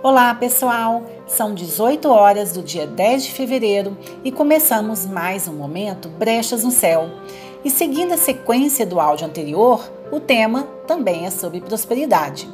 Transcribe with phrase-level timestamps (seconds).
[0.00, 1.02] Olá, pessoal!
[1.26, 6.70] São 18 horas do dia 10 de fevereiro e começamos mais um momento Brechas no
[6.70, 7.10] Céu.
[7.64, 12.48] E seguindo a sequência do áudio anterior, o tema também é sobre prosperidade.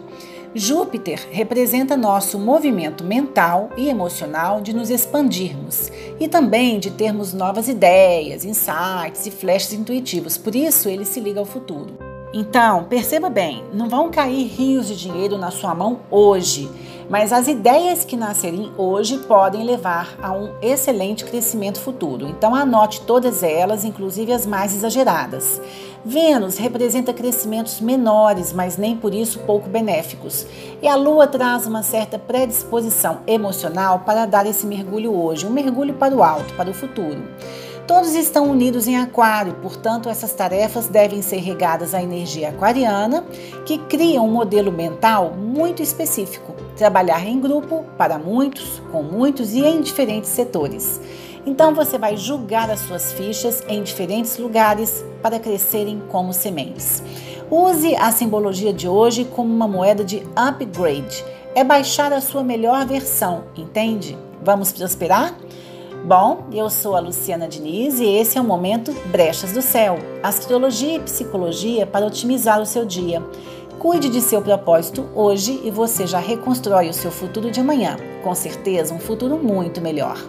[0.54, 7.68] Júpiter representa nosso movimento mental e emocional de nos expandirmos e também de termos novas
[7.68, 12.14] ideias, insights e flashes intuitivos, por isso ele se liga ao futuro.
[12.36, 16.68] Então, perceba bem, não vão cair rios de dinheiro na sua mão hoje,
[17.08, 22.26] mas as ideias que nascerem hoje podem levar a um excelente crescimento futuro.
[22.26, 25.60] Então, anote todas elas, inclusive as mais exageradas.
[26.04, 30.46] Vênus representa crescimentos menores, mas nem por isso pouco benéficos.
[30.82, 35.94] E a Lua traz uma certa predisposição emocional para dar esse mergulho hoje, um mergulho
[35.94, 37.22] para o alto, para o futuro.
[37.86, 43.22] Todos estão unidos em Aquário, portanto, essas tarefas devem ser regadas à energia aquariana,
[43.66, 46.54] que cria um modelo mental muito específico.
[46.78, 50.98] Trabalhar em grupo, para muitos, com muitos e em diferentes setores.
[51.44, 57.02] Então você vai julgar as suas fichas em diferentes lugares para crescerem como sementes.
[57.50, 61.22] Use a simbologia de hoje como uma moeda de upgrade.
[61.54, 64.16] É baixar a sua melhor versão, entende?
[64.42, 65.34] Vamos prosperar?
[66.04, 70.96] Bom, eu sou a Luciana Diniz e esse é o momento Brechas do Céu, astrologia
[70.96, 73.22] e psicologia para otimizar o seu dia.
[73.78, 78.34] Cuide de seu propósito hoje e você já reconstrói o seu futuro de amanhã, com
[78.34, 80.22] certeza um futuro muito melhor.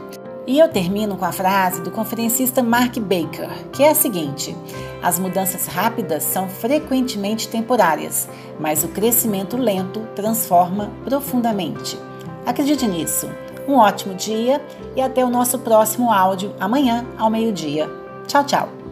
[0.47, 4.55] E eu termino com a frase do conferencista Mark Baker, que é a seguinte:
[5.03, 11.99] As mudanças rápidas são frequentemente temporárias, mas o crescimento lento transforma profundamente.
[12.45, 13.27] Acredite nisso.
[13.67, 14.61] Um ótimo dia
[14.95, 17.89] e até o nosso próximo áudio amanhã ao meio-dia.
[18.27, 18.84] Tchau, tchau!